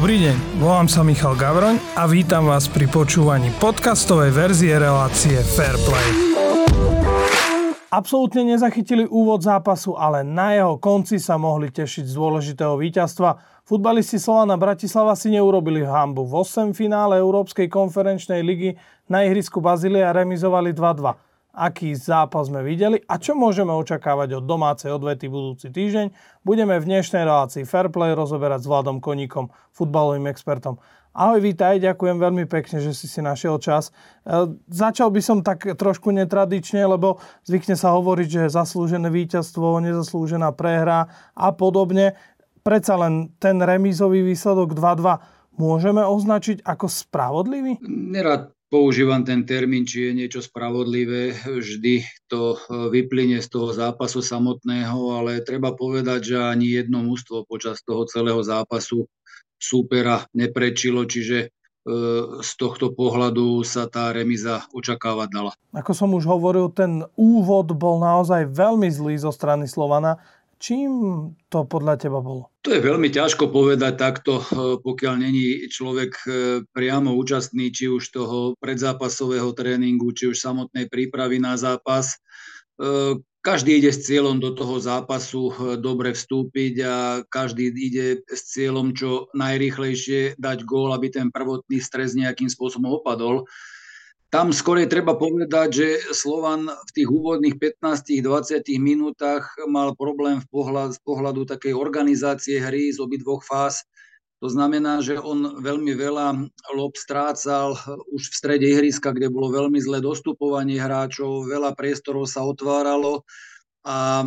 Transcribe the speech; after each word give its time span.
Dobrý 0.00 0.16
deň, 0.16 0.64
volám 0.64 0.88
sa 0.88 1.04
Michal 1.04 1.36
Gavroň 1.36 1.76
a 1.92 2.08
vítam 2.08 2.48
vás 2.48 2.72
pri 2.72 2.88
počúvaní 2.88 3.52
podcastovej 3.60 4.32
verzie 4.32 4.72
relácie 4.80 5.36
Fairplay. 5.44 6.08
Absolútne 7.92 8.48
nezachytili 8.48 9.04
úvod 9.04 9.44
zápasu, 9.44 10.00
ale 10.00 10.24
na 10.24 10.56
jeho 10.56 10.80
konci 10.80 11.20
sa 11.20 11.36
mohli 11.36 11.68
tešiť 11.68 12.08
z 12.08 12.16
dôležitého 12.16 12.80
víťazstva. 12.80 13.60
Futbalisti 13.68 14.16
Slovana 14.16 14.56
Bratislava 14.56 15.12
si 15.12 15.36
neurobili 15.36 15.84
hambu. 15.84 16.24
V 16.24 16.48
8 16.48 16.72
finále 16.72 17.20
Európskej 17.20 17.68
konferenčnej 17.68 18.40
ligy 18.40 18.80
na 19.04 19.28
ihrisku 19.28 19.60
Bazília 19.60 20.16
remizovali 20.16 20.72
2-2 20.72 21.29
aký 21.54 21.98
zápas 21.98 22.46
sme 22.46 22.62
videli 22.62 23.02
a 23.10 23.18
čo 23.18 23.34
môžeme 23.34 23.74
očakávať 23.74 24.38
od 24.38 24.44
domácej 24.46 24.94
odvety 24.94 25.26
budúci 25.26 25.70
týždeň, 25.70 26.14
budeme 26.46 26.78
v 26.78 26.88
dnešnej 26.88 27.26
relácii 27.26 27.66
Fairplay 27.66 28.14
rozoberať 28.14 28.66
s 28.66 28.70
Vladom 28.70 29.02
Koníkom, 29.02 29.50
futbalovým 29.74 30.30
expertom. 30.30 30.78
Ahoj, 31.10 31.42
vítaj, 31.42 31.82
ďakujem 31.82 32.22
veľmi 32.22 32.46
pekne, 32.46 32.78
že 32.78 32.94
si 32.94 33.10
si 33.10 33.18
našiel 33.18 33.58
čas. 33.58 33.90
E, 34.22 34.46
začal 34.70 35.10
by 35.10 35.18
som 35.18 35.42
tak 35.42 35.66
trošku 35.74 36.14
netradične, 36.14 36.86
lebo 36.86 37.18
zvykne 37.42 37.74
sa 37.74 37.98
hovoriť, 37.98 38.28
že 38.30 38.54
zaslúžené 38.54 39.10
víťazstvo, 39.10 39.82
nezaslúžená 39.82 40.54
prehra 40.54 41.10
a 41.34 41.50
podobne. 41.50 42.14
Predsa 42.62 42.94
len 42.94 43.34
ten 43.42 43.58
remízový 43.58 44.22
výsledok 44.22 44.78
2-2 44.78 45.58
môžeme 45.58 46.06
označiť 46.06 46.62
ako 46.62 46.86
spravodlivý? 46.86 47.82
Nerad 47.90 48.54
používam 48.70 49.26
ten 49.26 49.42
termín, 49.42 49.82
či 49.84 50.08
je 50.08 50.12
niečo 50.14 50.40
spravodlivé. 50.40 51.34
Vždy 51.42 52.06
to 52.30 52.54
e, 52.54 52.58
vyplyne 52.94 53.42
z 53.42 53.48
toho 53.50 53.74
zápasu 53.74 54.22
samotného, 54.22 54.96
ale 55.10 55.42
treba 55.42 55.74
povedať, 55.74 56.32
že 56.32 56.36
ani 56.38 56.78
jedno 56.78 57.02
mústvo 57.02 57.42
počas 57.44 57.82
toho 57.82 58.06
celého 58.06 58.40
zápasu 58.40 59.10
súpera 59.60 60.24
neprečilo, 60.32 61.04
čiže 61.04 61.38
e, 61.44 61.48
z 62.40 62.50
tohto 62.56 62.94
pohľadu 62.94 63.66
sa 63.66 63.90
tá 63.90 64.14
remiza 64.14 64.64
očakávať 64.70 65.28
dala. 65.28 65.52
Ako 65.74 65.90
som 65.92 66.14
už 66.14 66.24
hovoril, 66.30 66.70
ten 66.70 67.02
úvod 67.18 67.74
bol 67.74 67.98
naozaj 67.98 68.48
veľmi 68.54 68.88
zlý 68.88 69.18
zo 69.18 69.34
strany 69.34 69.66
Slovana. 69.66 70.22
Čím 70.60 70.92
to 71.48 71.64
podľa 71.64 71.96
teba 71.96 72.20
bolo? 72.20 72.52
To 72.68 72.76
je 72.76 72.84
veľmi 72.84 73.08
ťažko 73.08 73.48
povedať 73.48 73.96
takto, 73.96 74.44
eh, 74.44 74.76
pokiaľ 74.76 75.14
není 75.16 75.64
človek 75.72 76.12
eh, 76.12 76.32
priamo 76.76 77.16
účastný 77.16 77.72
či 77.72 77.88
už 77.88 78.12
toho 78.12 78.60
predzápasového 78.60 79.56
tréningu, 79.56 80.12
či 80.12 80.28
už 80.28 80.36
samotnej 80.36 80.92
prípravy 80.92 81.40
na 81.40 81.56
zápas. 81.56 82.20
Eh, 82.76 83.16
každý 83.40 83.80
ide 83.80 83.88
s 83.88 84.04
cieľom 84.04 84.36
do 84.36 84.52
toho 84.52 84.76
zápasu 84.76 85.48
dobre 85.80 86.12
vstúpiť 86.12 86.74
a 86.84 87.24
každý 87.24 87.72
ide 87.72 88.20
s 88.28 88.52
cieľom 88.52 88.92
čo 88.92 89.32
najrýchlejšie 89.32 90.36
dať 90.36 90.68
gól, 90.68 90.92
aby 90.92 91.08
ten 91.08 91.32
prvotný 91.32 91.80
stres 91.80 92.12
nejakým 92.12 92.52
spôsobom 92.52 93.00
opadol. 93.00 93.48
Tam 94.30 94.54
skorej 94.54 94.86
treba 94.86 95.18
povedať, 95.18 95.68
že 95.74 95.88
Slovan 96.14 96.70
v 96.70 96.90
tých 96.94 97.10
úvodných 97.10 97.58
15-20 97.58 98.62
minútach 98.78 99.58
mal 99.66 99.98
problém 99.98 100.38
v 100.38 100.46
pohľad, 100.46 100.94
z 100.94 101.00
pohľadu 101.02 101.50
takej 101.50 101.74
organizácie 101.74 102.62
hry 102.62 102.94
z 102.94 103.02
obidvoch 103.02 103.42
fáz. 103.42 103.82
To 104.38 104.46
znamená, 104.46 105.02
že 105.02 105.18
on 105.18 105.58
veľmi 105.58 105.98
veľa 105.98 106.46
lob 106.78 106.94
strácal 106.94 107.74
už 108.14 108.30
v 108.30 108.38
strede 108.38 108.70
ihriska, 108.70 109.10
kde 109.10 109.34
bolo 109.34 109.50
veľmi 109.50 109.82
zlé 109.82 109.98
dostupovanie 109.98 110.78
hráčov, 110.78 111.50
veľa 111.50 111.74
priestorov 111.74 112.30
sa 112.30 112.46
otváralo 112.46 113.26
a 113.82 114.24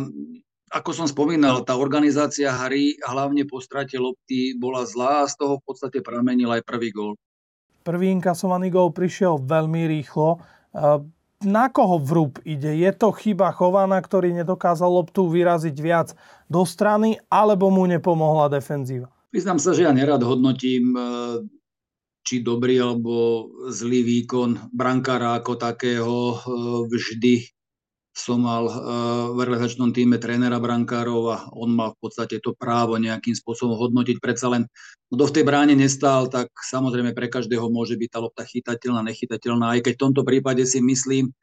ako 0.74 0.90
som 0.90 1.06
spomínal, 1.06 1.62
tá 1.62 1.78
organizácia 1.78 2.50
hry 2.50 2.98
hlavne 3.06 3.46
po 3.46 3.62
strate 3.62 3.94
lopty 3.94 4.58
bola 4.58 4.82
zlá 4.84 5.22
a 5.22 5.30
z 5.30 5.38
toho 5.38 5.62
v 5.62 5.64
podstate 5.64 5.98
pramenil 6.02 6.50
aj 6.50 6.66
prvý 6.66 6.90
gól. 6.90 7.14
Prvý 7.84 8.08
inkasovaný 8.16 8.72
gól 8.72 8.96
prišiel 8.96 9.44
veľmi 9.44 9.84
rýchlo. 9.84 10.40
Na 11.44 11.68
koho 11.68 12.00
vrúb 12.00 12.40
ide? 12.48 12.72
Je 12.80 12.88
to 12.96 13.12
chyba 13.12 13.52
Chovana, 13.52 14.00
ktorý 14.00 14.32
nedokázal 14.32 14.88
loptu 14.88 15.28
vyraziť 15.28 15.76
viac 15.76 16.16
do 16.48 16.64
strany, 16.64 17.20
alebo 17.28 17.68
mu 17.68 17.84
nepomohla 17.84 18.48
defenzíva? 18.48 19.12
Priznám 19.28 19.60
sa, 19.60 19.76
že 19.76 19.84
ja 19.84 19.92
nerad 19.92 20.24
hodnotím, 20.24 20.96
e, 20.96 21.00
či 22.24 22.40
dobrý 22.40 22.80
alebo 22.80 23.44
zlý 23.68 24.00
výkon 24.00 24.72
brankára 24.72 25.36
ako 25.36 25.60
takého. 25.60 26.16
E, 26.32 26.36
vždy 26.88 27.53
som 28.14 28.46
mal 28.46 28.70
eh, 28.70 28.74
v 29.34 29.38
realizačnom 29.42 29.90
týme 29.90 30.22
trénera 30.22 30.62
brankárov 30.62 31.22
a 31.34 31.38
on 31.50 31.74
mal 31.74 31.98
v 31.98 32.06
podstate 32.06 32.38
to 32.38 32.54
právo 32.54 32.94
nejakým 32.96 33.34
spôsobom 33.34 33.74
hodnotiť. 33.74 34.22
Predsa 34.22 34.54
len, 34.54 34.70
kto 35.10 35.18
no 35.18 35.26
v 35.26 35.34
tej 35.34 35.44
bráne 35.44 35.74
nestál, 35.74 36.30
tak 36.30 36.54
samozrejme 36.54 37.10
pre 37.10 37.26
každého 37.26 37.66
môže 37.66 37.98
byť 37.98 38.08
tá 38.14 38.18
lopta 38.22 38.46
chytateľná, 38.46 39.02
nechytateľná. 39.10 39.74
Aj 39.74 39.80
keď 39.82 39.92
v 39.98 40.02
tomto 40.06 40.22
prípade 40.22 40.62
si 40.62 40.78
myslím, 40.78 41.34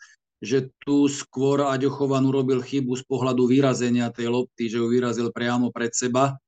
že 0.42 0.72
tu 0.82 1.06
skôr 1.12 1.62
Aďo 1.68 1.94
Chovan 1.94 2.26
urobil 2.26 2.66
chybu 2.66 2.98
z 2.98 3.04
pohľadu 3.06 3.46
vyrazenia 3.46 4.10
tej 4.10 4.34
lopty, 4.34 4.72
že 4.72 4.82
ju 4.82 4.88
vyrazil 4.90 5.30
priamo 5.30 5.70
pred 5.70 5.92
seba. 5.94 6.40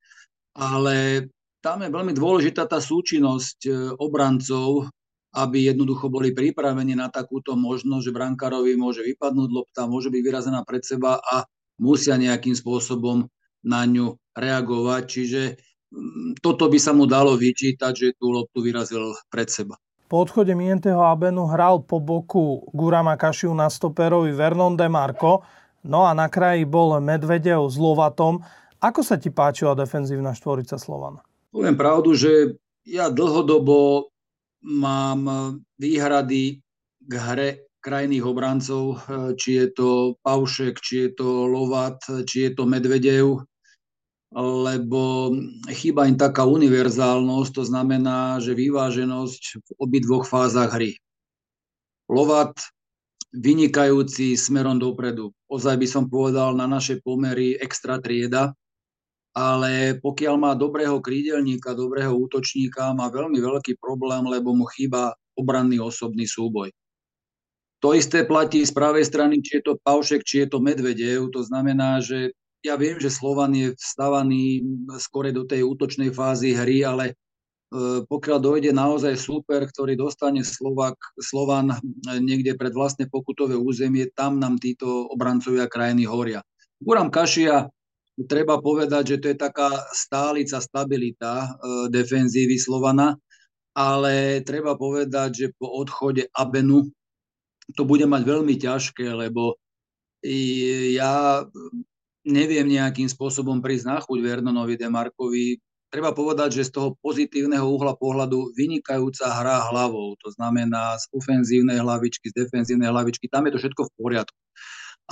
Ale 0.56 1.28
tam 1.60 1.84
je 1.84 1.92
veľmi 1.92 2.16
dôležitá 2.16 2.64
tá 2.64 2.80
súčinnosť 2.80 3.60
eh, 3.68 3.76
obrancov, 4.00 4.88
aby 5.34 5.66
jednoducho 5.66 6.14
boli 6.14 6.30
pripravení 6.30 6.94
na 6.94 7.10
takúto 7.10 7.58
možnosť, 7.58 8.04
že 8.06 8.16
brankárovi 8.16 8.78
môže 8.78 9.02
vypadnúť 9.02 9.50
lopta, 9.50 9.90
môže 9.90 10.14
byť 10.14 10.22
vyrazená 10.22 10.62
pred 10.62 10.86
seba 10.86 11.18
a 11.18 11.50
musia 11.82 12.22
nejakým 12.22 12.54
spôsobom 12.54 13.26
na 13.66 13.82
ňu 13.90 14.22
reagovať. 14.38 15.04
Čiže 15.10 15.42
mm, 15.90 16.38
toto 16.38 16.70
by 16.70 16.78
sa 16.78 16.94
mu 16.94 17.10
dalo 17.10 17.34
vyčítať, 17.34 17.94
že 17.98 18.08
tú 18.14 18.30
loptu 18.30 18.62
vyrazil 18.62 19.18
pred 19.34 19.50
seba. 19.50 19.74
Po 20.06 20.22
odchode 20.22 20.54
Mienteho 20.54 21.02
Abenu 21.02 21.50
hral 21.50 21.82
po 21.82 21.98
boku 21.98 22.70
Gurama 22.70 23.18
Kašiu 23.18 23.50
na 23.58 23.66
stoperovi 23.66 24.30
Vernon 24.30 24.78
de 24.78 24.86
Marco, 24.86 25.42
no 25.82 26.06
a 26.06 26.14
na 26.14 26.30
kraji 26.30 26.70
bol 26.70 27.02
Medvedev 27.02 27.66
s 27.66 27.82
Lovatom. 27.82 28.46
Ako 28.78 29.02
sa 29.02 29.18
ti 29.18 29.34
páčila 29.34 29.74
defenzívna 29.74 30.38
štvorica 30.38 30.78
Slovana? 30.78 31.26
Poviem 31.50 31.74
pravdu, 31.74 32.14
že 32.14 32.54
ja 32.86 33.10
dlhodobo 33.10 34.12
mám 34.64 35.20
eh, 35.28 35.36
výhrady 35.80 36.64
k 37.04 37.14
hre 37.14 37.50
krajných 37.84 38.24
obrancov, 38.24 39.04
eh, 39.04 39.36
či 39.36 39.60
je 39.60 39.68
to 39.76 39.90
Paušek, 40.24 40.80
či 40.80 40.96
je 41.08 41.10
to 41.20 41.46
Lovat, 41.46 42.00
či 42.26 42.48
je 42.48 42.52
to 42.56 42.64
Medvedev, 42.66 43.44
lebo 44.34 45.30
chýba 45.70 46.10
im 46.10 46.18
taká 46.18 46.50
univerzálnosť, 46.50 47.52
to 47.54 47.64
znamená, 47.70 48.42
že 48.42 48.58
vyváženosť 48.58 49.44
v 49.62 49.70
obidvoch 49.78 50.26
fázach 50.26 50.74
hry. 50.74 50.98
Lovat 52.10 52.58
vynikajúci 53.34 54.34
smerom 54.34 54.82
dopredu. 54.82 55.34
Ozaj 55.50 55.76
by 55.78 55.88
som 55.90 56.04
povedal 56.10 56.58
na 56.58 56.66
naše 56.66 57.02
pomery 57.02 57.58
extra 57.62 58.02
trieda 58.02 58.58
ale 59.34 59.98
pokiaľ 59.98 60.36
má 60.38 60.52
dobrého 60.54 61.02
krídelníka, 61.02 61.74
dobrého 61.74 62.14
útočníka, 62.14 62.94
má 62.94 63.10
veľmi 63.10 63.42
veľký 63.42 63.82
problém, 63.82 64.22
lebo 64.30 64.54
mu 64.54 64.70
chýba 64.70 65.18
obranný 65.34 65.82
osobný 65.82 66.30
súboj. 66.30 66.70
To 67.82 67.92
isté 67.92 68.24
platí 68.24 68.64
z 68.64 68.72
pravej 68.72 69.04
strany, 69.04 69.44
či 69.44 69.60
je 69.60 69.74
to 69.74 69.74
Paušek, 69.82 70.24
či 70.24 70.46
je 70.46 70.48
to 70.48 70.64
Medvedev. 70.64 71.28
To 71.36 71.42
znamená, 71.44 72.00
že 72.00 72.32
ja 72.64 72.80
viem, 72.80 72.96
že 72.96 73.12
Slovan 73.12 73.52
je 73.52 73.76
vstavaný 73.76 74.64
skore 75.04 75.36
do 75.36 75.44
tej 75.44 75.68
útočnej 75.68 76.16
fázy 76.16 76.56
hry, 76.56 76.88
ale 76.88 77.12
e, 77.12 77.14
pokiaľ 78.08 78.38
dojde 78.40 78.72
naozaj 78.72 79.20
super, 79.20 79.68
ktorý 79.68 80.00
dostane 80.00 80.48
Slovak, 80.48 80.96
Slovan 81.20 81.76
niekde 82.24 82.56
pred 82.56 82.72
vlastné 82.72 83.12
pokutové 83.12 83.60
územie, 83.60 84.08
tam 84.16 84.40
nám 84.40 84.64
títo 84.64 85.12
obrancovia 85.12 85.68
krajiny 85.68 86.08
horia. 86.08 86.40
Guram 86.80 87.12
Kašia 87.12 87.68
treba 88.30 88.62
povedať, 88.62 89.16
že 89.16 89.18
to 89.18 89.28
je 89.34 89.38
taká 89.38 89.70
stálica, 89.92 90.62
stabilita 90.62 91.34
e, 91.46 91.50
defenzívy 91.90 92.62
Slovana, 92.62 93.18
ale 93.74 94.46
treba 94.46 94.78
povedať, 94.78 95.30
že 95.34 95.48
po 95.58 95.70
odchode 95.74 96.30
Abenu 96.38 96.94
to 97.74 97.88
bude 97.88 98.06
mať 98.06 98.22
veľmi 98.22 98.56
ťažké, 98.60 99.08
lebo 99.08 99.58
ja 100.94 101.44
neviem 102.24 102.68
nejakým 102.68 103.12
spôsobom 103.12 103.60
prísť 103.60 103.86
na 103.88 103.98
chuť 104.00 104.20
Vernonovi 104.24 104.80
Demarkovi. 104.80 105.60
Treba 105.92 106.16
povedať, 106.16 106.58
že 106.58 106.72
z 106.72 106.80
toho 106.80 106.90
pozitívneho 107.04 107.68
uhla 107.68 107.94
pohľadu 107.94 108.56
vynikajúca 108.58 109.30
hra 109.30 109.70
hlavou, 109.70 110.18
to 110.18 110.34
znamená 110.34 110.98
z 110.98 111.06
ofenzívnej 111.14 111.78
hlavičky, 111.78 112.34
z 112.34 112.48
defenzívnej 112.48 112.90
hlavičky, 112.90 113.30
tam 113.30 113.46
je 113.46 113.54
to 113.54 113.62
všetko 113.62 113.82
v 113.86 113.92
poriadku. 114.00 114.40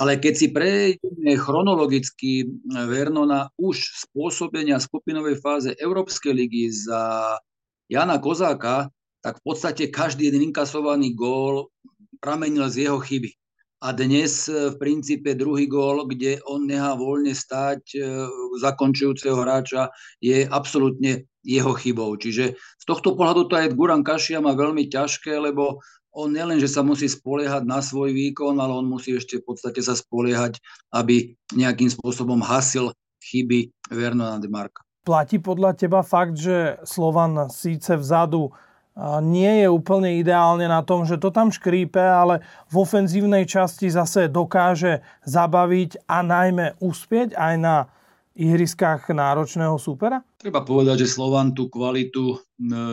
Ale 0.00 0.16
keď 0.16 0.34
si 0.34 0.48
prejdeme 0.48 1.36
chronologicky 1.36 2.48
Vernona 2.68 3.52
už 3.60 3.76
z 3.76 4.02
pôsobenia 4.16 4.80
skupinovej 4.80 5.36
fáze 5.44 5.70
Európskej 5.76 6.32
ligy 6.32 6.72
za 6.72 7.36
Jana 7.92 8.16
Kozáka, 8.16 8.88
tak 9.20 9.38
v 9.38 9.52
podstate 9.52 9.92
každý 9.92 10.32
jeden 10.32 10.48
inkasovaný 10.50 11.12
gól 11.12 11.68
pramenil 12.18 12.66
z 12.72 12.88
jeho 12.88 12.98
chyby. 12.98 13.30
a 13.82 13.90
dnes 13.90 14.46
v 14.46 14.78
princípe 14.78 15.34
druhý 15.34 15.66
gól, 15.66 16.06
kde 16.06 16.38
on 16.46 16.70
nechá 16.70 16.94
voľne 16.94 17.34
stať 17.34 17.98
zakončujúceho 18.62 19.34
hráča, 19.34 19.90
je 20.22 20.46
absolútne 20.46 21.26
jeho 21.42 21.74
chybou. 21.74 22.14
Čiže 22.14 22.54
z 22.54 22.84
tohto 22.86 23.18
pohľadu 23.18 23.50
to 23.50 23.58
aj 23.58 23.74
Guran 23.74 24.06
Kašia 24.06 24.38
má 24.38 24.54
veľmi 24.54 24.86
ťažké, 24.86 25.34
lebo 25.34 25.82
on 26.12 26.28
nielen, 26.32 26.60
že 26.60 26.68
sa 26.68 26.84
musí 26.84 27.08
spoliehať 27.08 27.64
na 27.64 27.80
svoj 27.80 28.12
výkon, 28.12 28.60
ale 28.60 28.72
on 28.76 28.84
musí 28.84 29.16
ešte 29.16 29.40
v 29.40 29.48
podstate 29.48 29.80
sa 29.80 29.96
spoliehať, 29.96 30.60
aby 30.92 31.32
nejakým 31.56 31.88
spôsobom 31.88 32.44
hasil 32.44 32.92
chyby 33.24 33.72
Vernona 33.88 34.36
de 34.36 34.52
Marka. 34.52 34.84
Platí 35.02 35.42
podľa 35.42 35.74
teba 35.74 36.04
fakt, 36.06 36.38
že 36.38 36.78
Slovan 36.86 37.50
síce 37.50 37.96
vzadu 37.98 38.52
nie 39.24 39.64
je 39.64 39.72
úplne 39.72 40.20
ideálne 40.20 40.68
na 40.68 40.84
tom, 40.84 41.08
že 41.08 41.16
to 41.16 41.32
tam 41.32 41.48
škrípe, 41.48 41.96
ale 41.96 42.44
v 42.68 42.84
ofenzívnej 42.84 43.48
časti 43.48 43.88
zase 43.88 44.28
dokáže 44.28 45.00
zabaviť 45.24 46.04
a 46.04 46.20
najmä 46.20 46.76
uspieť 46.76 47.32
aj 47.32 47.54
na 47.56 47.76
ihriskách 48.36 49.08
náročného 49.08 49.80
supera? 49.80 50.20
Treba 50.36 50.60
povedať, 50.60 51.08
že 51.08 51.16
Slovan 51.16 51.56
tú 51.56 51.72
kvalitu 51.72 52.36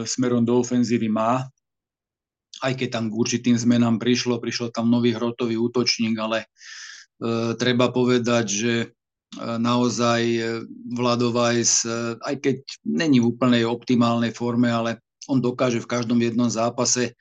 smerom 0.08 0.48
do 0.48 0.64
ofenzívy 0.64 1.12
má 1.12 1.52
aj 2.64 2.74
keď 2.80 2.90
tam 2.92 3.06
k 3.12 3.18
určitým 3.18 3.56
zmenám 3.56 3.98
prišlo, 4.00 4.40
prišiel 4.40 4.72
tam 4.72 4.92
nový 4.92 5.16
hrotový 5.16 5.56
útočník, 5.56 6.16
ale 6.20 6.44
e, 6.44 7.56
treba 7.56 7.92
povedať, 7.92 8.46
že 8.48 8.74
e, 8.84 8.88
naozaj 9.40 10.22
e, 10.24 10.42
Vladovajs, 10.96 11.72
e, 11.84 11.90
aj 12.20 12.36
keď 12.44 12.58
není 12.88 13.24
v 13.24 13.30
úplnej 13.32 13.64
optimálnej 13.64 14.36
forme, 14.36 14.68
ale 14.68 15.00
on 15.32 15.40
dokáže 15.40 15.80
v 15.80 15.92
každom 15.92 16.20
jednom 16.20 16.50
zápase 16.50 17.14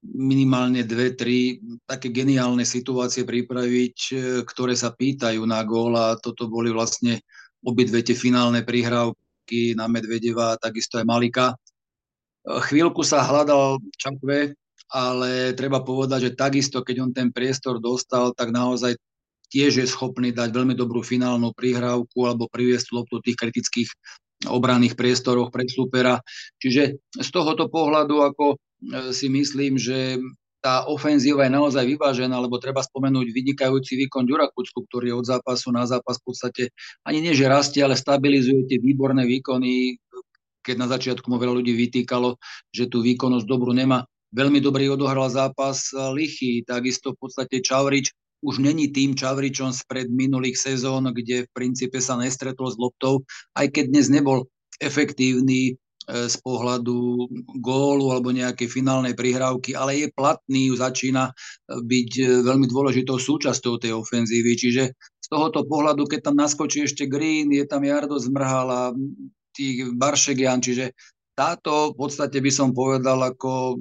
minimálne 0.00 0.80
dve, 0.80 1.12
tri 1.12 1.60
také 1.84 2.08
geniálne 2.08 2.64
situácie 2.64 3.20
pripraviť, 3.28 3.96
ktoré 4.48 4.72
sa 4.72 4.96
pýtajú 4.96 5.44
na 5.44 5.60
gól 5.60 5.92
a 5.92 6.16
toto 6.16 6.48
boli 6.48 6.72
vlastne 6.72 7.20
obidve 7.60 8.00
tie 8.00 8.16
finálne 8.16 8.64
prihrávky 8.64 9.76
na 9.76 9.92
Medvedeva 9.92 10.56
a 10.56 10.60
takisto 10.60 10.96
aj 10.96 11.04
Malika. 11.04 11.52
Chvíľku 12.40 13.04
sa 13.04 13.20
hľadal 13.20 13.84
Čakve, 14.00 14.56
ale 14.90 15.54
treba 15.54 15.80
povedať, 15.80 16.30
že 16.30 16.38
takisto, 16.38 16.82
keď 16.82 16.96
on 16.98 17.10
ten 17.14 17.30
priestor 17.30 17.78
dostal, 17.78 18.34
tak 18.34 18.50
naozaj 18.50 18.98
tiež 19.50 19.82
je 19.82 19.86
schopný 19.86 20.30
dať 20.30 20.50
veľmi 20.50 20.74
dobrú 20.74 21.02
finálnu 21.02 21.54
prihrávku 21.54 22.26
alebo 22.26 22.50
priviesť 22.50 22.94
loptu 22.94 23.18
tých 23.22 23.38
kritických 23.38 23.90
obranných 24.46 24.98
priestoroch 24.98 25.54
pre 25.54 25.66
supera. 25.66 26.22
Čiže 26.62 27.02
z 27.18 27.28
tohoto 27.28 27.68
pohľadu 27.68 28.24
ako 28.24 28.46
e, 28.54 28.56
si 29.12 29.28
myslím, 29.28 29.76
že 29.76 30.16
tá 30.60 30.84
ofenzíva 30.86 31.48
je 31.48 31.56
naozaj 31.56 31.84
vyvážená, 31.88 32.36
lebo 32.36 32.60
treba 32.60 32.84
spomenúť 32.84 33.32
vynikajúci 33.32 33.96
výkon 34.06 34.28
Ďurakucku, 34.28 34.78
ktorý 34.86 35.12
je 35.12 35.16
od 35.16 35.26
zápasu 35.26 35.72
na 35.72 35.88
zápas 35.88 36.20
v 36.20 36.24
podstate 36.30 36.62
ani 37.04 37.24
nie, 37.24 37.32
že 37.32 37.48
rastie, 37.48 37.80
ale 37.80 37.96
stabilizuje 37.96 38.68
tie 38.68 38.76
výborné 38.76 39.24
výkony, 39.24 39.96
keď 40.60 40.76
na 40.76 40.88
začiatku 40.92 41.26
mu 41.32 41.40
veľa 41.40 41.64
ľudí 41.64 41.72
vytýkalo, 41.72 42.36
že 42.76 42.92
tú 42.92 43.00
výkonnosť 43.00 43.48
dobrú 43.48 43.72
nemá 43.72 44.04
veľmi 44.34 44.62
dobrý 44.62 44.90
odohral 44.90 45.30
zápas 45.30 45.90
Lichy, 45.94 46.62
takisto 46.62 47.14
v 47.14 47.26
podstate 47.26 47.62
Čavrič 47.62 48.14
už 48.40 48.58
není 48.58 48.88
tým 48.88 49.12
Čavričom 49.12 49.72
spred 49.72 50.08
minulých 50.08 50.56
sezón, 50.56 51.12
kde 51.12 51.44
v 51.44 51.52
princípe 51.52 52.00
sa 52.00 52.16
nestretol 52.16 52.72
s 52.72 52.80
loptou, 52.80 53.24
aj 53.56 53.68
keď 53.68 53.84
dnes 53.92 54.08
nebol 54.08 54.48
efektívny 54.80 55.60
e, 55.68 55.72
z 56.08 56.36
pohľadu 56.40 57.28
gólu 57.60 58.16
alebo 58.16 58.32
nejakej 58.32 58.72
finálnej 58.72 59.12
prihrávky, 59.12 59.76
ale 59.76 60.00
je 60.00 60.08
platný, 60.16 60.72
začína 60.72 61.28
e, 61.28 61.32
byť 61.84 62.10
veľmi 62.40 62.64
dôležitou 62.64 63.20
súčasťou 63.20 63.76
tej 63.76 63.92
ofenzívy. 63.92 64.56
Čiže 64.56 64.82
z 64.96 65.26
tohoto 65.28 65.68
pohľadu, 65.68 66.08
keď 66.08 66.32
tam 66.32 66.40
naskočí 66.40 66.88
ešte 66.88 67.04
Green, 67.04 67.52
je 67.52 67.68
tam 67.68 67.84
Jardo 67.84 68.16
Zmrhal 68.16 68.68
a 68.72 68.82
tých 69.52 69.92
Baršegian, 69.92 70.64
čiže 70.64 70.96
táto 71.36 71.92
v 71.92 72.08
podstate 72.08 72.40
by 72.40 72.52
som 72.52 72.72
povedal 72.72 73.20
ako 73.20 73.76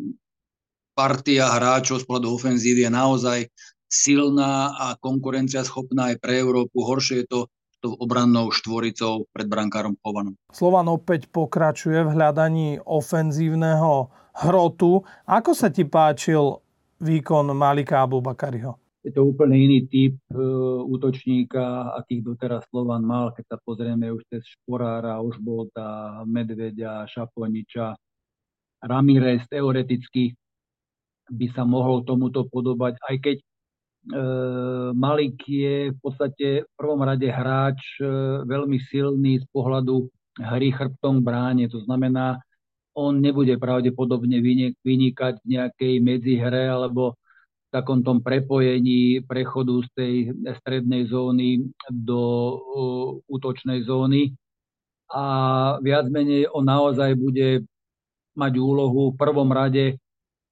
partia 0.99 1.47
hráčov 1.47 2.03
z 2.03 2.05
pohľadu 2.11 2.35
ofenzívy 2.35 2.83
je 2.83 2.91
naozaj 2.91 3.39
silná 3.87 4.75
a 4.75 4.99
konkurencia 4.99 5.63
schopná 5.63 6.11
aj 6.11 6.19
pre 6.19 6.43
Európu. 6.43 6.83
Horšie 6.83 7.23
je 7.23 7.27
to 7.31 7.39
tou 7.79 7.95
obrannou 7.95 8.51
štvoricou 8.51 9.31
pred 9.31 9.47
brankárom 9.47 9.95
Chovanom. 10.03 10.35
Slovan 10.51 10.91
opäť 10.91 11.31
pokračuje 11.31 12.03
v 12.03 12.11
hľadaní 12.11 12.83
ofenzívneho 12.83 14.11
hrotu. 14.43 15.07
Ako 15.23 15.55
sa 15.55 15.71
ti 15.71 15.87
páčil 15.87 16.59
výkon 16.99 17.55
Malika 17.55 18.03
Abubakariho? 18.03 18.75
Je 18.99 19.15
to 19.15 19.23
úplne 19.23 19.55
iný 19.55 19.87
typ 19.87 20.19
e, 20.27 20.43
útočníka, 20.83 21.95
akých 22.03 22.35
doteraz 22.35 22.67
Slovan 22.67 23.07
mal. 23.07 23.31
Keď 23.31 23.55
sa 23.55 23.57
pozrieme 23.63 24.11
už 24.11 24.27
cez 24.27 24.43
Šporára, 24.43 25.23
Užbolta, 25.23 26.19
Medvedia, 26.27 27.07
Šaponiča, 27.07 27.95
Ramirez 28.83 29.47
teoreticky 29.47 30.35
by 31.29 31.47
sa 31.53 31.63
mohol 31.63 32.03
tomuto 32.03 32.45
podobať, 32.49 32.97
aj 33.05 33.15
keď 33.21 33.37
e, 33.39 33.45
Malik 34.97 35.37
je 35.45 35.93
v 35.93 35.97
podstate 36.01 36.47
v 36.65 36.71
prvom 36.73 37.01
rade 37.05 37.29
hráč 37.29 37.79
e, 38.01 38.05
veľmi 38.45 38.77
silný 38.89 39.41
z 39.41 39.45
pohľadu 39.53 40.09
hry 40.39 40.71
chrbtom 40.73 41.21
bráne. 41.21 41.67
To 41.69 41.79
znamená, 41.83 42.39
on 42.95 43.21
nebude 43.21 43.55
pravdepodobne 43.55 44.41
vynikať 44.83 45.33
v 45.43 45.45
nejakej 45.45 45.93
medzihre 46.03 46.67
alebo 46.67 47.15
v 47.69 47.69
takom 47.69 48.01
tom 48.01 48.19
prepojení 48.19 49.21
prechodu 49.23 49.77
z 49.85 49.89
tej 49.93 50.13
strednej 50.57 51.05
zóny 51.05 51.69
do 51.85 52.21
uh, 52.57 53.09
útočnej 53.29 53.85
zóny. 53.85 54.33
A 55.09 55.23
viac 55.85 56.09
menej 56.09 56.49
on 56.49 56.65
naozaj 56.65 57.13
bude 57.13 57.65
mať 58.33 58.53
úlohu 58.57 59.13
v 59.13 59.19
prvom 59.21 59.49
rade 59.53 59.97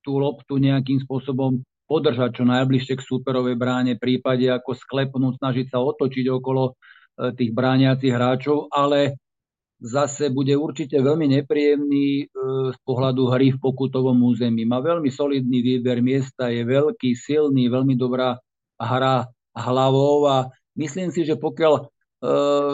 tú 0.07 0.23
loptu 0.23 0.55
nejakým 0.55 1.03
spôsobom 1.03 1.59
podržať 1.83 2.39
čo 2.39 2.43
najbližšie 2.47 2.95
k 2.95 3.03
súperovej 3.03 3.59
bráne, 3.59 3.99
prípade 3.99 4.47
ako 4.47 4.71
sklepnúť, 4.71 5.43
snažiť 5.43 5.67
sa 5.67 5.83
otočiť 5.83 6.31
okolo 6.31 6.71
e, 6.71 6.73
tých 7.35 7.51
brániacich 7.51 8.11
hráčov, 8.11 8.71
ale 8.71 9.19
zase 9.79 10.31
bude 10.31 10.55
určite 10.55 10.99
veľmi 10.99 11.31
nepríjemný 11.39 12.07
e, 12.07 12.25
z 12.71 12.77
pohľadu 12.83 13.31
hry 13.31 13.55
v 13.55 13.59
pokutovom 13.63 14.15
území. 14.19 14.67
Má 14.67 14.83
veľmi 14.83 15.07
solidný 15.07 15.59
výber 15.63 16.03
miesta, 16.03 16.51
je 16.51 16.63
veľký, 16.63 17.15
silný, 17.15 17.71
veľmi 17.71 17.95
dobrá 17.95 18.35
hra 18.79 19.27
hlavou 19.55 20.27
a 20.27 20.47
myslím 20.75 21.11
si, 21.11 21.23
že 21.23 21.39
pokiaľ 21.39 21.73
e, 21.79 21.83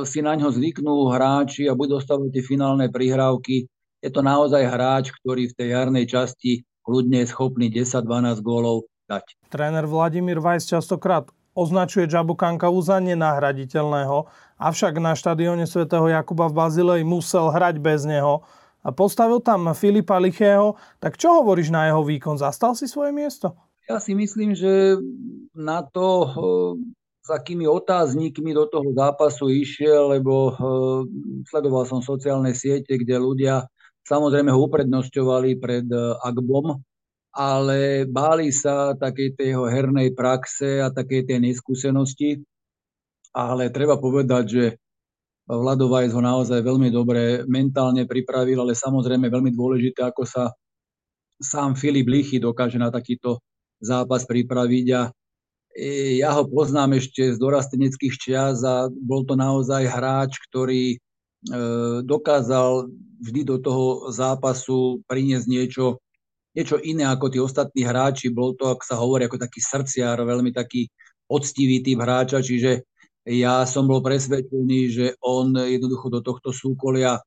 si 0.09 0.25
na 0.25 0.33
ňo 0.33 0.49
zvyknú 0.49 1.13
hráči 1.13 1.69
a 1.69 1.77
budú 1.77 2.01
dostávať 2.01 2.33
tie 2.33 2.43
finálne 2.45 2.89
prihrávky, 2.89 3.69
je 4.03 4.09
to 4.11 4.19
naozaj 4.19 4.65
hráč, 4.67 5.15
ktorý 5.21 5.47
v 5.47 5.55
tej 5.55 5.67
jarnej 5.79 6.05
časti 6.09 6.65
kľudne 6.83 7.23
je 7.23 7.27
schopný 7.31 7.71
10-12 7.71 8.43
gólov 8.43 8.85
dať. 9.07 9.35
Tréner 9.47 9.87
Vladimír 9.87 10.43
Vajs 10.43 10.67
častokrát 10.67 11.31
označuje 11.53 12.09
Džabukanka 12.09 12.67
za 12.81 12.97
nenahraditeľného, 12.97 14.25
avšak 14.57 14.97
na 14.97 15.13
štadióne 15.13 15.69
svätého 15.69 16.05
Jakuba 16.09 16.49
v 16.49 16.57
Bazilei 16.57 17.03
musel 17.05 17.53
hrať 17.53 17.77
bez 17.77 18.03
neho 18.09 18.41
a 18.83 18.89
postavil 18.91 19.39
tam 19.39 19.69
Filipa 19.71 20.19
Lichého. 20.19 20.75
Tak 20.97 21.15
čo 21.15 21.39
hovoríš 21.39 21.69
na 21.69 21.87
jeho 21.87 22.01
výkon? 22.03 22.41
Zastal 22.41 22.73
si 22.75 22.89
svoje 22.89 23.13
miesto? 23.15 23.53
Ja 23.87 23.99
si 23.99 24.15
myslím, 24.15 24.55
že 24.55 24.97
na 25.53 25.83
to, 25.83 26.31
s 27.23 27.29
akými 27.31 27.67
otáznikmi 27.67 28.51
do 28.51 28.67
toho 28.67 28.91
zápasu 28.91 29.47
išiel, 29.47 30.15
lebo 30.15 30.55
sledoval 31.47 31.87
som 31.87 32.03
sociálne 32.03 32.51
siete, 32.51 32.95
kde 32.99 33.15
ľudia 33.19 33.67
Samozrejme 34.03 34.51
ho 34.51 34.59
uprednosťovali 34.67 35.59
pred 35.63 35.87
e, 35.87 35.99
Agbom, 36.19 36.75
ale 37.33 38.05
báli 38.05 38.51
sa 38.51 38.93
takej 38.93 39.39
tej 39.39 39.47
jeho 39.57 39.65
hernej 39.65 40.11
praxe 40.13 40.83
a 40.83 40.91
takej 40.91 41.25
tej 41.25 41.39
neskúsenosti. 41.41 42.43
Ale 43.33 43.73
treba 43.73 43.97
povedať, 43.97 44.45
že 44.45 44.65
Vladovajs 45.43 46.15
ho 46.15 46.21
naozaj 46.23 46.63
veľmi 46.63 46.87
dobre 46.87 47.43
mentálne 47.51 48.07
pripravil, 48.07 48.63
ale 48.63 48.79
samozrejme 48.79 49.27
veľmi 49.27 49.51
dôležité, 49.51 50.07
ako 50.07 50.23
sa 50.23 50.55
sám 51.43 51.75
Filip 51.75 52.07
Lichy 52.07 52.39
dokáže 52.39 52.79
na 52.79 52.87
takýto 52.87 53.43
zápas 53.83 54.23
pripraviť 54.23 54.87
a 54.95 55.01
e, 55.75 56.23
ja 56.23 56.31
ho 56.39 56.47
poznám 56.47 56.95
ešte 56.95 57.35
z 57.35 57.37
dorasteneckých 57.39 58.15
čias 58.15 58.63
a 58.63 58.87
bol 58.87 59.27
to 59.27 59.35
naozaj 59.35 59.83
hráč, 59.83 60.39
ktorý 60.47 60.95
dokázal 62.03 62.87
vždy 63.23 63.41
do 63.47 63.57
toho 63.59 64.11
zápasu 64.11 64.99
priniesť 65.07 65.47
niečo, 65.47 65.85
niečo 66.55 66.79
iné 66.79 67.07
ako 67.07 67.25
tí 67.31 67.39
ostatní 67.39 67.87
hráči. 67.87 68.31
Bol 68.31 68.55
to, 68.59 68.71
ak 68.71 68.83
sa 68.83 68.99
hovorí, 68.99 69.27
ako 69.27 69.39
taký 69.39 69.59
srdciar, 69.63 70.19
veľmi 70.19 70.51
taký 70.51 70.91
poctivý 71.27 71.79
typ 71.79 72.03
hráča, 72.03 72.43
čiže 72.43 72.83
ja 73.23 73.63
som 73.63 73.87
bol 73.87 74.03
presvedčený, 74.03 74.79
že 74.91 75.05
on 75.23 75.55
jednoducho 75.55 76.11
do 76.11 76.19
tohto 76.19 76.51
súkolia 76.51 77.15
e, 77.15 77.21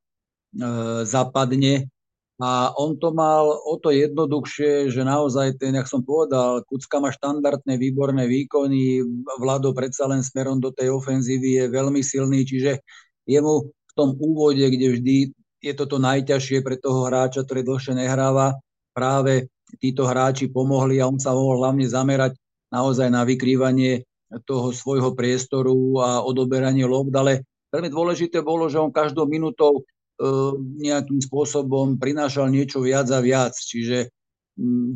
zapadne. 1.08 1.88
A 2.36 2.68
on 2.76 3.00
to 3.00 3.16
mal 3.16 3.48
o 3.48 3.80
to 3.80 3.88
jednoduchšie, 3.88 4.92
že 4.92 5.00
naozaj 5.00 5.56
ten, 5.56 5.72
jak 5.72 5.88
som 5.88 6.04
povedal, 6.04 6.60
Kucka 6.68 7.00
má 7.00 7.08
štandardné 7.08 7.80
výborné 7.80 8.28
výkony, 8.28 9.00
Vlado 9.40 9.72
predsa 9.72 10.04
len 10.04 10.20
smerom 10.20 10.60
do 10.60 10.68
tej 10.68 10.92
ofenzívy 10.92 11.64
je 11.64 11.72
veľmi 11.72 12.04
silný, 12.04 12.44
čiže 12.44 12.84
jemu 13.24 13.72
tom 13.96 14.12
úvode, 14.20 14.62
kde 14.62 14.86
vždy 14.92 15.16
je 15.64 15.72
toto 15.72 15.96
najťažšie 15.96 16.60
pre 16.60 16.76
toho 16.76 17.08
hráča, 17.08 17.42
ktorý 17.42 17.64
dlhšie 17.64 17.96
nehráva, 17.96 18.60
práve 18.92 19.48
títo 19.80 20.04
hráči 20.04 20.52
pomohli 20.52 21.00
a 21.00 21.08
on 21.08 21.18
sa 21.18 21.32
mohol 21.32 21.64
hlavne 21.64 21.88
zamerať 21.88 22.36
naozaj 22.70 23.08
na 23.08 23.24
vykrývanie 23.24 24.04
toho 24.44 24.70
svojho 24.70 25.16
priestoru 25.16 26.02
a 26.04 26.08
odoberanie 26.22 26.84
lob, 26.84 27.10
ale 27.16 27.42
veľmi 27.72 27.88
dôležité 27.88 28.44
bolo, 28.44 28.68
že 28.68 28.78
on 28.78 28.92
každou 28.92 29.24
minútou 29.26 29.82
Ehm, 30.16 30.80
nejakým 30.80 31.20
spôsobom 31.20 32.00
prinášal 32.00 32.48
niečo 32.48 32.80
viac 32.80 33.04
a 33.12 33.20
viac. 33.20 33.52
Čiže 33.52 34.08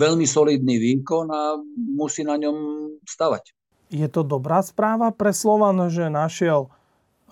veľmi 0.01 0.25
solidný 0.25 0.81
výkon 0.81 1.29
a 1.29 1.61
musí 1.77 2.25
na 2.25 2.41
ňom 2.41 2.57
stavať. 3.05 3.53
Je 3.93 4.09
to 4.09 4.25
dobrá 4.25 4.65
správa 4.65 5.13
pre 5.13 5.37
Slovan, 5.37 5.93
že 5.93 6.09
našiel 6.09 6.73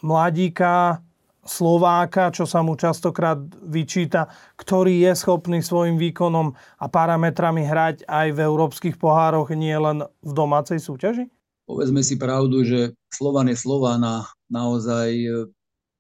mladíka, 0.05 1.01
Slováka, 1.49 2.29
čo 2.29 2.45
sa 2.45 2.61
mu 2.61 2.77
častokrát 2.77 3.41
vyčíta, 3.65 4.29
ktorý 4.61 5.09
je 5.09 5.13
schopný 5.17 5.65
svojim 5.65 5.97
výkonom 5.97 6.53
a 6.55 6.87
parametrami 6.87 7.65
hrať 7.65 8.05
aj 8.05 8.37
v 8.37 8.39
európskych 8.45 9.01
pohároch, 9.01 9.49
nie 9.57 9.73
len 9.73 10.05
v 10.21 10.31
domácej 10.37 10.77
súťaži? 10.77 11.33
Povedzme 11.65 12.05
si 12.05 12.21
pravdu, 12.21 12.65
že 12.65 12.93
Slovan 13.09 13.49
je 13.49 13.57
Slovan 13.57 14.05
naozaj 14.53 15.09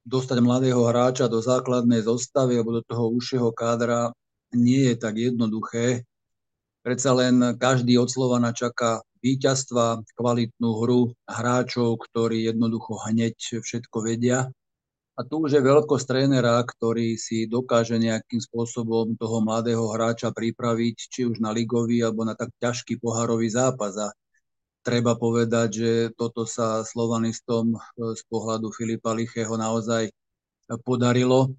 dostať 0.08 0.38
mladého 0.40 0.84
hráča 0.88 1.28
do 1.28 1.40
základnej 1.44 2.04
zostavy 2.04 2.56
alebo 2.56 2.80
do 2.80 2.82
toho 2.84 3.12
užšieho 3.12 3.52
kádra 3.52 4.12
nie 4.56 4.88
je 4.88 4.96
tak 4.96 5.20
jednoduché. 5.20 6.08
Predsa 6.80 7.12
len 7.12 7.60
každý 7.60 8.00
od 8.00 8.08
Slovana 8.08 8.56
čaká 8.56 9.04
víťazstva, 9.20 10.00
kvalitnú 10.16 10.70
hru 10.80 11.12
hráčov, 11.28 12.00
ktorí 12.08 12.48
jednoducho 12.48 12.96
hneď 13.04 13.60
všetko 13.60 13.96
vedia. 14.00 14.48
A 15.18 15.26
tu 15.26 15.42
už 15.42 15.58
je 15.58 15.58
veľkosť 15.58 16.06
trénera, 16.06 16.62
ktorý 16.62 17.18
si 17.18 17.50
dokáže 17.50 17.98
nejakým 17.98 18.38
spôsobom 18.38 19.18
toho 19.18 19.42
mladého 19.42 19.82
hráča 19.90 20.30
pripraviť, 20.30 20.96
či 21.10 21.26
už 21.26 21.42
na 21.42 21.50
ligový 21.50 22.06
alebo 22.06 22.22
na 22.22 22.38
tak 22.38 22.54
ťažký 22.62 23.02
pohárový 23.02 23.50
zápas. 23.50 23.98
A 23.98 24.14
treba 24.86 25.18
povedať, 25.18 25.68
že 25.74 25.92
toto 26.14 26.46
sa 26.46 26.86
slovanistom 26.86 27.74
e, 27.74 27.78
z 28.14 28.22
pohľadu 28.30 28.70
Filipa 28.70 29.10
Lichého 29.10 29.58
naozaj 29.58 30.06
podarilo. 30.86 31.50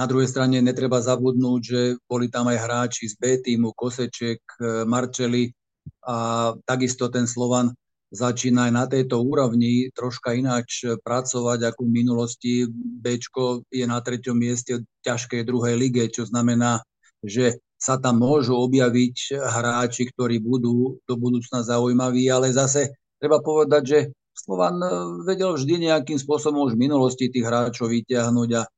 Na 0.00 0.08
druhej 0.08 0.32
strane 0.32 0.64
netreba 0.64 1.04
zabudnúť, 1.04 1.60
že 1.60 1.80
boli 2.08 2.32
tam 2.32 2.48
aj 2.48 2.56
hráči 2.56 3.04
z 3.12 3.20
B 3.20 3.36
týmu, 3.36 3.76
Koseček, 3.76 4.40
e, 4.56 4.88
Marčeli 4.88 5.52
a 6.08 6.50
takisto 6.64 7.12
ten 7.12 7.28
Slovan 7.28 7.68
začína 8.14 8.70
aj 8.70 8.72
na 8.72 8.84
tejto 8.86 9.18
úrovni 9.18 9.90
troška 9.90 10.38
ináč 10.38 10.86
pracovať 11.02 11.74
ako 11.74 11.82
v 11.82 11.94
minulosti. 11.94 12.52
Bčko 12.70 13.66
je 13.68 13.84
na 13.84 13.98
treťom 13.98 14.38
mieste 14.38 14.80
v 14.80 14.86
ťažkej 15.02 15.42
druhej 15.42 15.74
lige, 15.74 16.06
čo 16.14 16.22
znamená, 16.22 16.80
že 17.26 17.58
sa 17.74 17.98
tam 17.98 18.22
môžu 18.22 18.56
objaviť 18.56 19.36
hráči, 19.36 20.08
ktorí 20.14 20.40
budú 20.40 21.02
do 21.04 21.14
budúcna 21.18 21.60
zaujímaví, 21.60 22.30
ale 22.32 22.54
zase 22.54 22.96
treba 23.18 23.42
povedať, 23.42 23.82
že 23.84 23.98
Slovan 24.34 24.80
e, 24.80 24.90
vedel 25.28 25.54
vždy 25.54 25.90
nejakým 25.90 26.16
spôsobom 26.16 26.64
už 26.64 26.74
v 26.74 26.84
minulosti 26.88 27.28
tých 27.30 27.44
hráčov 27.44 27.92
vyťahnuť 27.92 28.50
a 28.56 28.62
e, 28.64 28.68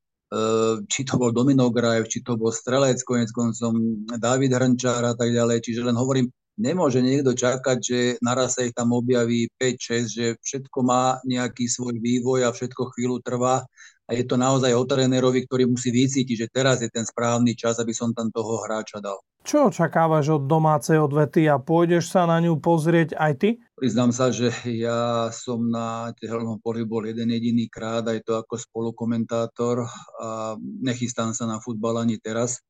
či 0.90 1.00
to 1.06 1.16
bol 1.16 1.30
Domino 1.30 1.72
Grajev, 1.72 2.10
či 2.10 2.20
to 2.20 2.34
bol 2.34 2.50
Strelec, 2.50 3.00
konec 3.06 3.30
koncom 3.30 4.04
David 4.20 4.52
Hrnčár 4.52 5.06
a 5.06 5.14
tak 5.14 5.32
ďalej. 5.32 5.64
Čiže 5.64 5.86
len 5.86 5.96
hovorím, 5.96 6.28
nemôže 6.56 7.04
niekto 7.04 7.36
čakať, 7.36 7.78
že 7.80 7.98
naraz 8.24 8.56
sa 8.56 8.64
ich 8.64 8.72
tam 8.72 8.92
objaví 8.96 9.48
5-6, 9.60 10.08
že 10.08 10.26
všetko 10.40 10.78
má 10.82 11.20
nejaký 11.24 11.68
svoj 11.68 12.00
vývoj 12.00 12.48
a 12.48 12.50
všetko 12.52 12.96
chvíľu 12.96 13.20
trvá 13.20 13.64
a 14.06 14.10
je 14.14 14.22
to 14.22 14.38
naozaj 14.38 14.70
o 14.70 14.86
trénerovi, 14.86 15.44
ktorý 15.50 15.66
musí 15.66 15.90
vycítiť, 15.90 16.46
že 16.46 16.52
teraz 16.52 16.78
je 16.78 16.86
ten 16.86 17.02
správny 17.02 17.58
čas, 17.58 17.82
aby 17.82 17.90
som 17.90 18.14
tam 18.14 18.30
toho 18.30 18.62
hráča 18.62 19.02
dal. 19.02 19.18
Čo 19.46 19.70
očakávaš 19.70 20.42
od 20.42 20.46
domácej 20.46 20.98
odvety 20.98 21.46
a 21.46 21.58
pôjdeš 21.58 22.10
sa 22.10 22.26
na 22.26 22.42
ňu 22.42 22.58
pozrieť 22.58 23.14
aj 23.14 23.32
ty? 23.38 23.48
Priznám 23.78 24.10
sa, 24.10 24.30
že 24.34 24.50
ja 24.66 25.30
som 25.34 25.70
na 25.70 26.10
tehelnom 26.18 26.58
poli 26.58 26.82
bol 26.82 27.06
jeden 27.06 27.30
jediný 27.30 27.70
krát, 27.70 28.06
aj 28.06 28.26
to 28.26 28.38
ako 28.38 28.58
spolukomentátor 28.58 29.86
a 30.22 30.58
nechystám 30.82 31.30
sa 31.34 31.46
na 31.46 31.62
futbal 31.62 32.02
ani 32.02 32.18
teraz. 32.18 32.62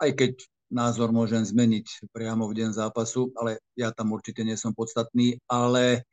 Aj 0.00 0.08
keď 0.12 0.36
názor 0.72 1.12
môžem 1.12 1.44
zmeniť 1.44 2.08
priamo 2.10 2.48
v 2.48 2.56
deň 2.64 2.70
zápasu, 2.72 3.28
ale 3.36 3.60
ja 3.76 3.92
tam 3.92 4.16
určite 4.16 4.40
nie 4.42 4.56
som 4.56 4.72
podstatný, 4.72 5.36
ale 5.46 6.08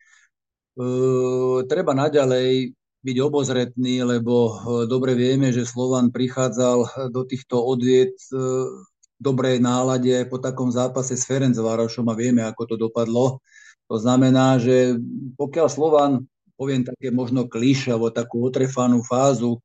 uh, 0.76 1.64
treba 1.66 1.96
naďalej 1.96 2.76
byť 3.00 3.18
obozretný, 3.24 4.04
lebo 4.04 4.36
e, 4.36 4.54
dobre 4.84 5.16
vieme, 5.16 5.56
že 5.56 5.64
Slovan 5.64 6.12
prichádzal 6.12 7.08
do 7.16 7.24
týchto 7.24 7.64
odviet 7.64 8.12
e, 8.28 8.36
v 8.36 9.22
dobrej 9.24 9.64
nálade 9.64 10.28
po 10.28 10.36
takom 10.40 10.68
zápase 10.68 11.16
s 11.16 11.24
Ferencvárošom 11.24 12.08
a 12.12 12.16
vieme, 12.16 12.44
ako 12.44 12.64
to 12.68 12.76
dopadlo. 12.76 13.40
To 13.88 13.96
znamená, 13.96 14.60
že 14.60 15.00
pokiaľ 15.40 15.68
Slovan, 15.72 16.12
poviem 16.60 16.84
také 16.84 17.08
možno 17.10 17.48
kliš 17.48 17.88
alebo 17.88 18.12
takú 18.12 18.44
otrefanú 18.44 19.00
fázu, 19.08 19.64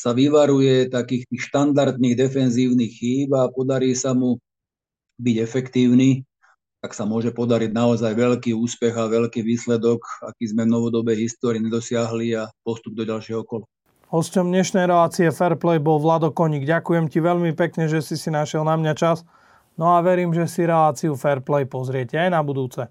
sa 0.00 0.16
vyvaruje 0.16 0.88
takých 0.88 1.28
tých 1.28 1.42
štandardných 1.52 2.16
defenzívnych 2.16 2.88
chýb 2.88 3.36
a 3.36 3.52
podarí 3.52 3.92
sa 3.92 4.16
mu 4.16 4.40
byť 5.20 5.36
efektívny, 5.44 6.24
tak 6.80 6.96
sa 6.96 7.04
môže 7.04 7.28
podariť 7.36 7.76
naozaj 7.76 8.16
veľký 8.16 8.56
úspech 8.56 8.96
a 8.96 9.12
veľký 9.12 9.44
výsledok, 9.44 10.00
aký 10.24 10.48
sme 10.48 10.64
v 10.64 10.72
novodobej 10.72 11.28
histórii 11.28 11.60
nedosiahli 11.60 12.32
a 12.40 12.48
postup 12.64 12.96
do 12.96 13.04
ďalšieho 13.04 13.44
kola. 13.44 13.68
Hosťom 14.08 14.48
dnešnej 14.48 14.88
relácie 14.88 15.28
Fairplay 15.28 15.76
bol 15.78 16.00
Vlado 16.00 16.32
Koník. 16.32 16.64
Ďakujem 16.64 17.12
ti 17.12 17.20
veľmi 17.20 17.52
pekne, 17.52 17.86
že 17.86 18.00
si 18.00 18.16
si 18.16 18.32
našiel 18.32 18.64
na 18.64 18.74
mňa 18.80 18.92
čas. 18.96 19.22
No 19.76 19.94
a 19.94 20.02
verím, 20.02 20.32
že 20.32 20.48
si 20.50 20.66
reláciu 20.66 21.14
Fairplay 21.14 21.68
pozriete 21.68 22.16
aj 22.16 22.32
na 22.32 22.40
budúce. 22.42 22.90